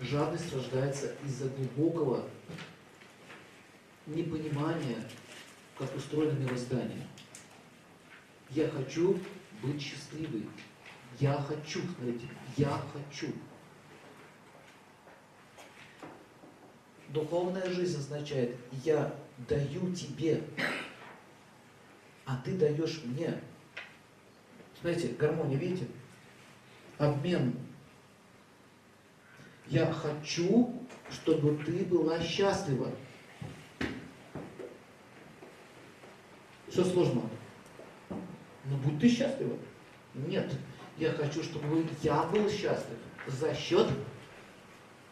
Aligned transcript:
Жадность 0.00 0.52
рождается 0.52 1.14
из-за 1.24 1.48
глубокого 1.48 2.28
непонимания, 4.06 5.02
как 5.78 5.94
устроено 5.96 6.38
мироздание. 6.38 7.06
Я 8.50 8.68
хочу 8.68 9.18
быть 9.62 9.80
счастливой. 9.80 10.46
Я 11.18 11.32
хочу, 11.42 11.80
смотрите, 11.80 12.28
я 12.58 12.80
хочу. 12.92 13.32
Духовная 17.08 17.70
жизнь 17.70 17.98
означает, 17.98 18.54
я 18.84 19.14
даю 19.48 19.94
тебе, 19.94 20.42
а 22.26 22.36
ты 22.44 22.58
даешь 22.58 23.00
мне. 23.04 23.40
Смотрите, 24.78 25.14
гармония, 25.14 25.56
видите? 25.56 25.86
Обмен. 26.98 27.65
Я 29.68 29.92
хочу, 29.92 30.74
чтобы 31.10 31.62
ты 31.64 31.84
была 31.84 32.20
счастлива. 32.20 32.90
Все 36.68 36.84
сложно. 36.84 37.22
Но 38.10 38.76
будь 38.84 39.00
ты 39.00 39.08
счастлива. 39.08 39.56
Нет. 40.14 40.52
Я 40.98 41.12
хочу, 41.12 41.42
чтобы 41.42 41.86
я 42.02 42.22
был 42.24 42.48
счастлив 42.48 42.98
за 43.26 43.54
счет 43.54 43.88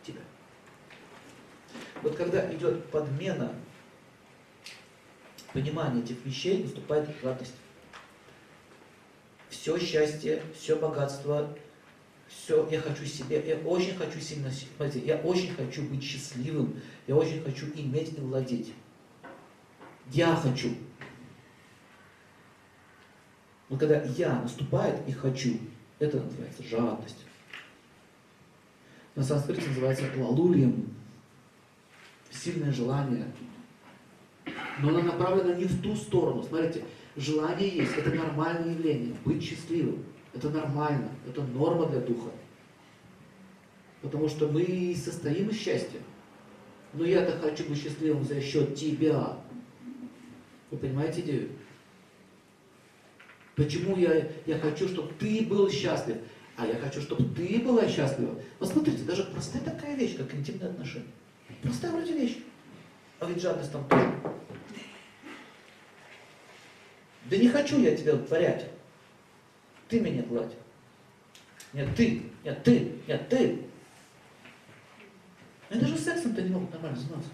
тебя. 0.02 0.20
Вот 2.02 2.16
когда 2.16 2.52
идет 2.54 2.90
подмена 2.90 3.52
понимания 5.52 6.02
этих 6.02 6.24
вещей, 6.24 6.62
наступает 6.62 7.08
радость. 7.22 7.54
Все 9.48 9.78
счастье, 9.78 10.42
все 10.54 10.76
богатство, 10.76 11.56
все, 12.44 12.68
я 12.70 12.78
хочу 12.78 13.06
себе, 13.06 13.42
я 13.46 13.56
очень 13.66 13.96
хочу 13.96 14.20
сильно, 14.20 14.50
смотрите, 14.50 15.06
я 15.06 15.16
очень 15.16 15.54
хочу 15.54 15.82
быть 15.88 16.02
счастливым, 16.02 16.78
я 17.06 17.16
очень 17.16 17.42
хочу 17.42 17.66
иметь 17.74 18.12
и 18.18 18.20
владеть. 18.20 18.72
Я 20.12 20.36
хочу. 20.36 20.74
Но 23.70 23.78
когда 23.78 24.02
я 24.02 24.42
наступает 24.42 25.08
и 25.08 25.12
хочу, 25.12 25.58
это 25.98 26.20
называется 26.20 26.62
жадность. 26.64 27.24
На 29.14 29.22
санскрите 29.22 29.66
называется 29.68 30.04
лалулием. 30.14 30.94
Сильное 32.30 32.72
желание. 32.72 33.24
Но 34.80 34.90
оно 34.90 35.00
направлено 35.00 35.54
не 35.54 35.64
в 35.64 35.80
ту 35.80 35.96
сторону. 35.96 36.42
Смотрите, 36.42 36.84
желание 37.16 37.68
есть, 37.68 37.96
это 37.96 38.10
нормальное 38.10 38.74
явление. 38.74 39.16
Быть 39.24 39.42
счастливым. 39.42 40.04
Это 40.34 40.50
нормально, 40.50 41.10
это 41.28 41.42
норма 41.42 41.86
для 41.86 42.00
духа. 42.00 42.30
Потому 44.02 44.28
что 44.28 44.48
мы 44.48 44.94
состоим 44.96 45.48
из 45.48 45.58
счастья. 45.58 46.00
Но 46.92 47.04
я-то 47.04 47.38
хочу 47.38 47.64
быть 47.68 47.82
счастливым 47.82 48.24
за 48.24 48.40
счет 48.40 48.74
тебя. 48.74 49.38
Вы 50.70 50.78
понимаете 50.78 51.20
идею? 51.20 51.50
Почему 53.54 53.96
я, 53.96 54.28
я 54.46 54.58
хочу, 54.58 54.88
чтобы 54.88 55.12
ты 55.18 55.46
был 55.46 55.70
счастлив? 55.70 56.16
А 56.56 56.66
я 56.66 56.74
хочу, 56.74 57.00
чтобы 57.00 57.24
ты 57.34 57.60
была 57.60 57.88
счастлива. 57.88 58.40
Вот 58.58 58.68
смотрите, 58.68 59.02
даже 59.04 59.24
простая 59.24 59.62
такая 59.62 59.96
вещь, 59.96 60.16
как 60.16 60.32
интимные 60.34 60.70
отношения. 60.70 61.06
Простая 61.62 61.92
вроде 61.92 62.12
вещь. 62.12 62.38
А 63.20 63.26
ведь 63.26 63.40
жадность 63.40 63.72
там 63.72 63.88
тоже. 63.88 64.12
Да 67.30 67.36
не 67.36 67.48
хочу 67.48 67.80
я 67.80 67.96
тебя 67.96 68.16
творять. 68.16 68.70
Ты 69.94 70.00
меня 70.00 70.24
гладь. 70.24 70.56
Нет, 71.72 71.94
ты, 71.94 72.24
нет, 72.42 72.64
ты, 72.64 72.96
нет, 73.06 73.28
ты. 73.28 73.64
Они 75.70 75.80
даже 75.80 75.96
сексом-то 75.96 76.42
не 76.42 76.50
могут 76.50 76.72
нормально 76.72 76.98
заниматься. 76.98 77.30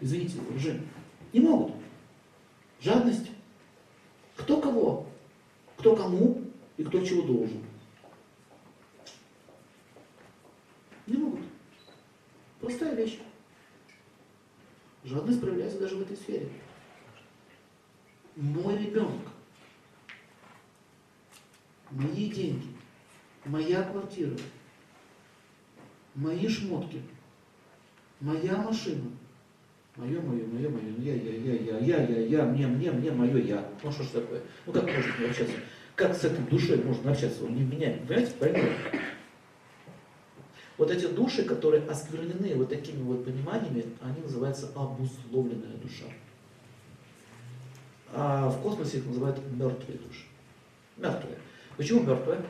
Извините, 0.00 0.40
уже 0.56 0.80
не 1.34 1.40
могут. 1.40 1.74
Жадность. 2.80 3.30
Кто 4.38 4.58
кого? 4.58 5.06
Кто 5.76 5.94
кому 5.94 6.44
и 6.78 6.84
кто 6.84 7.04
чего 7.04 7.20
должен. 7.20 7.62
Не 11.06 11.18
могут. 11.18 11.44
Простая 12.58 12.94
вещь. 12.94 13.18
Жадность 15.04 15.42
проявляется 15.42 15.78
даже 15.78 15.94
в 15.94 16.00
этой 16.00 16.16
сфере. 16.16 16.48
Мой 18.34 18.78
ребенок, 18.78 19.27
деньги, 22.28 22.68
моя 23.44 23.82
квартира, 23.82 24.36
мои 26.14 26.48
шмотки, 26.48 27.02
моя 28.20 28.56
машина, 28.56 29.10
мое, 29.96 30.20
мое, 30.20 30.46
мое, 30.46 30.68
мое, 30.68 30.94
я, 30.98 31.14
я, 31.14 31.32
я, 31.32 31.54
я, 31.54 31.78
я, 31.78 32.06
я, 32.06 32.20
я, 32.26 32.44
мне, 32.44 32.66
мне, 32.66 32.90
мне, 32.90 33.10
мое, 33.10 33.38
я. 33.42 33.68
Ну 33.82 33.90
что 33.90 34.02
ж 34.02 34.06
такое? 34.08 34.42
Ну 34.66 34.72
как 34.72 34.84
можно 34.84 35.28
общаться? 35.28 35.54
Как 35.94 36.14
с 36.14 36.24
этой 36.24 36.44
душой 36.46 36.82
можно 36.84 37.10
общаться? 37.10 37.44
Он 37.44 37.54
не 37.54 37.62
меня, 37.62 37.98
понимаете, 38.06 38.32
поймете? 38.38 38.72
Вот 40.76 40.92
эти 40.92 41.06
души, 41.06 41.42
которые 41.42 41.82
осквернены 41.82 42.54
вот 42.54 42.68
такими 42.68 43.02
вот 43.02 43.24
пониманиями, 43.24 43.84
они 44.00 44.22
называются 44.22 44.70
обусловленная 44.76 45.76
душа. 45.82 46.04
А 48.12 48.48
в 48.48 48.62
космосе 48.62 48.98
их 48.98 49.06
называют 49.06 49.40
мертвые 49.52 49.98
души. 49.98 50.24
Мертвые. 50.96 51.38
Почему 51.78 52.02
мертвые? 52.02 52.42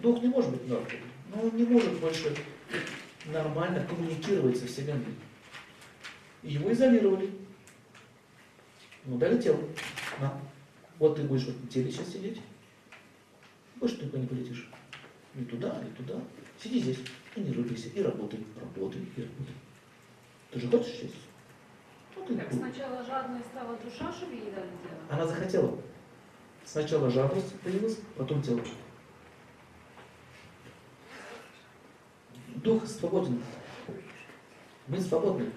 Дух 0.00 0.22
не 0.22 0.28
может 0.28 0.52
быть 0.52 0.62
мертвым, 0.62 1.00
но 1.34 1.42
он 1.42 1.56
не 1.56 1.64
может 1.64 1.98
больше 1.98 2.32
нормально 3.26 3.84
коммуникировать 3.84 4.56
со 4.56 4.66
Вселенной. 4.66 5.16
И 6.44 6.52
его 6.52 6.72
изолировали. 6.72 7.32
Ну, 9.06 9.18
дали 9.18 9.42
тело. 9.42 9.58
На. 10.20 10.40
Вот 11.00 11.16
ты 11.16 11.24
будешь 11.24 11.46
в 11.46 11.48
этом 11.48 11.66
теле 11.66 11.90
сейчас 11.90 12.12
сидеть. 12.12 12.40
Больше 13.74 13.96
ты 13.96 14.04
никуда 14.04 14.20
не 14.20 14.26
полетишь. 14.28 14.70
Ни 15.34 15.44
туда, 15.44 15.82
ни 15.82 15.90
туда. 15.96 16.20
Сиди 16.62 16.78
здесь 16.78 16.98
и 17.34 17.40
не 17.40 17.52
рубайся, 17.52 17.88
и 17.88 18.00
работай, 18.00 18.38
работай, 18.60 19.00
и 19.16 19.20
работай. 19.20 19.54
Ты 20.52 20.60
же 20.60 20.68
хочешь 20.68 20.92
счастья? 20.92 21.10
Вот 22.14 22.36
Так 22.36 22.52
сначала 22.52 23.04
жадной 23.04 23.40
стала 23.40 23.76
душа, 23.78 24.12
чтобы 24.12 24.34
ей 24.34 24.52
дали 24.52 24.70
дело? 24.84 25.00
Она 25.10 25.26
захотела. 25.26 25.76
Сначала 26.70 27.08
жадность 27.08 27.58
появилась, 27.60 27.96
потом 28.14 28.42
тело. 28.42 28.60
Дух 32.56 32.86
свободен. 32.86 33.42
Мы 34.86 35.00
свободны. 35.00 35.50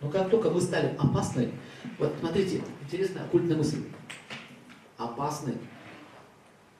Но 0.00 0.10
как 0.10 0.28
только 0.28 0.50
мы 0.50 0.60
стали 0.60 0.96
опасны, 0.98 1.52
вот 2.00 2.12
смотрите, 2.18 2.60
интересная 2.82 3.24
оккультная 3.24 3.56
мысль. 3.56 3.84
Опасны. 4.96 5.58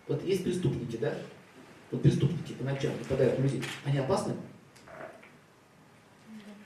Вот 0.08 0.24
есть 0.24 0.42
преступники, 0.42 0.96
да? 0.96 1.16
Вот 1.92 2.02
преступники 2.02 2.52
по 2.52 2.64
ночам 2.64 2.98
нападают 2.98 3.38
на 3.38 3.44
людей. 3.44 3.62
Они 3.84 3.98
опасны? 3.98 4.34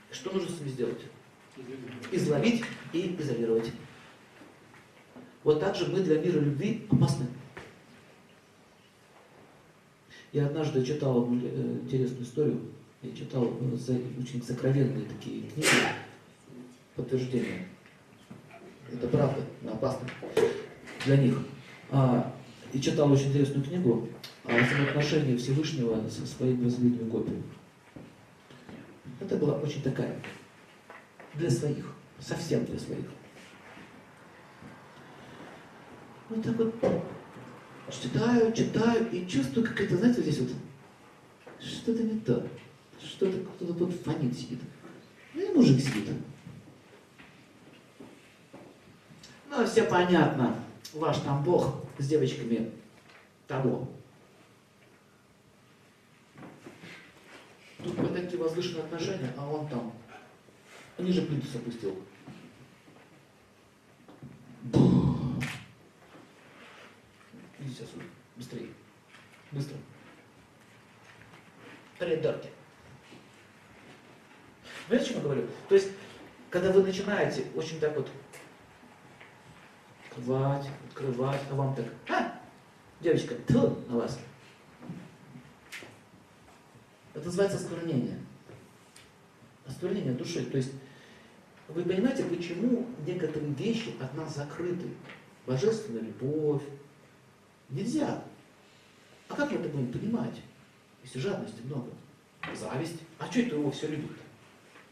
Что 0.09 0.31
нужно 0.31 0.49
с 0.49 0.59
ними 0.59 0.69
сделать? 0.69 1.01
Изловить 2.11 2.63
и 2.91 3.15
изолировать. 3.19 3.71
Вот 5.43 5.59
так 5.59 5.75
же 5.75 5.87
мы 5.87 6.01
для 6.01 6.19
мира 6.19 6.39
любви 6.39 6.85
опасны. 6.89 7.25
Я 10.31 10.45
однажды 10.45 10.85
читал 10.85 11.27
э, 11.29 11.79
интересную 11.83 12.23
историю. 12.23 12.61
Я 13.01 13.15
читал 13.15 13.45
э, 13.45 13.75
очень 14.21 14.41
сокровенные 14.43 15.05
такие 15.05 15.43
книги, 15.43 15.67
подтверждения. 16.95 17.67
Это 18.91 19.07
правда, 19.07 19.41
но 19.61 19.73
опасно 19.73 20.07
для 21.05 21.17
них. 21.17 21.37
А, 21.89 22.33
и 22.71 22.79
читал 22.79 23.11
очень 23.11 23.29
интересную 23.29 23.65
книгу 23.65 24.07
о 24.45 24.57
взаимоотношении 24.57 25.35
Всевышнего 25.35 26.07
со 26.07 26.25
своими 26.25 26.65
возлюбленными 26.65 27.09
копиями. 27.09 27.43
Это 29.19 29.37
была 29.37 29.55
очень 29.55 29.81
такая, 29.81 30.15
для 31.35 31.49
своих, 31.49 31.93
совсем 32.19 32.65
для 32.65 32.79
своих. 32.79 33.05
Вот 36.31 36.43
так 36.45 36.55
вот 36.55 36.73
читаю, 37.89 38.53
читаю 38.53 39.11
и 39.11 39.27
чувствую, 39.27 39.67
как 39.67 39.81
это, 39.81 39.97
знаете, 39.97 40.21
вот 40.21 40.31
здесь 40.31 40.39
вот 40.39 40.51
что-то 41.59 42.03
не 42.03 42.21
то. 42.21 42.47
Что-то 43.03 43.37
кто-то 43.37 43.73
тут 43.73 43.93
фонит 43.95 44.33
сидит. 44.33 44.59
Ну 45.33 45.41
и 45.41 45.53
мужик 45.53 45.81
сидит. 45.81 46.15
Ну, 49.49 49.65
все 49.65 49.83
понятно. 49.83 50.55
Ваш 50.93 51.17
там 51.17 51.43
бог 51.43 51.83
с 51.97 52.07
девочками 52.07 52.71
того. 53.47 53.89
Тут 57.83 57.97
вот 57.97 58.15
такие 58.15 58.41
возвышенные 58.41 58.85
отношения, 58.85 59.33
а 59.37 59.49
он 59.49 59.67
там. 59.67 59.91
Они 60.97 61.11
же 61.11 61.23
плинтус 61.23 61.55
опустил. 61.55 62.01
Бух. 64.63 65.00
Иди 67.71 67.77
сейчас, 67.77 67.89
быстрее. 68.35 68.69
Быстро. 69.51 69.77
Придурки. 71.97 72.49
Понимаете, 74.87 75.11
о 75.11 75.13
чем 75.13 75.17
я 75.17 75.23
говорю? 75.23 75.47
То 75.69 75.75
есть, 75.75 75.91
когда 76.49 76.71
вы 76.71 76.83
начинаете 76.83 77.45
очень 77.55 77.79
так 77.79 77.95
вот 77.95 78.09
открывать, 80.05 80.67
открывать, 80.89 81.41
а 81.49 81.55
вам 81.55 81.73
так, 81.75 81.85
а, 82.09 82.41
девочка, 82.99 83.35
тьфу 83.47 83.77
на 83.87 83.97
вас. 83.97 84.19
Это 87.13 87.25
называется 87.25 87.57
осквернение. 87.57 88.19
Осквернение 89.65 90.13
души. 90.13 90.45
То 90.45 90.57
есть, 90.57 90.73
вы 91.69 91.83
понимаете, 91.83 92.25
почему 92.25 92.89
некоторые 93.05 93.53
вещи 93.53 93.93
от 94.01 94.13
нас 94.15 94.35
закрыты? 94.35 94.89
Божественная 95.45 96.01
любовь. 96.01 96.63
Нельзя. 97.71 98.21
А 99.29 99.35
как 99.35 99.51
мы 99.51 99.59
это 99.59 99.69
будем 99.69 99.91
понимать, 99.91 100.41
если 101.03 101.19
жадности 101.19 101.61
много? 101.63 101.89
Зависть. 102.53 102.99
А 103.17 103.25
что 103.31 103.39
это 103.39 103.55
его 103.55 103.71
все 103.71 103.87
любит-то? 103.87 104.21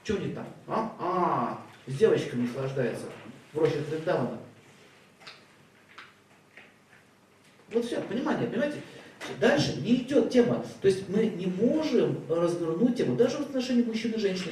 Что 0.03 0.17
не 0.17 0.33
так? 0.33 0.47
А? 0.67 0.95
А, 0.99 1.65
с 1.87 1.95
девочками 1.95 2.47
наслаждается. 2.47 3.05
В 3.51 3.59
роще 3.59 3.81
Триндавана. 3.81 4.39
Вот 7.71 7.85
все, 7.85 8.01
понимание, 8.01 8.47
понимаете? 8.47 8.81
Дальше 9.39 9.75
не 9.81 9.95
идет 9.95 10.29
тема. 10.29 10.65
То 10.81 10.87
есть 10.87 11.09
мы 11.09 11.25
не 11.25 11.47
можем 11.47 12.19
развернуть 12.29 12.95
тему, 12.95 13.15
даже 13.15 13.37
в 13.37 13.41
отношении 13.41 13.83
мужчин 13.83 14.13
и 14.13 14.19
женщин. 14.19 14.51